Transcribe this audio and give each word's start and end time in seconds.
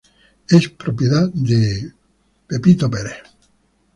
Es 0.49 0.67
propiedad 0.67 1.29
de 1.31 1.93
Adobe. 2.49 3.11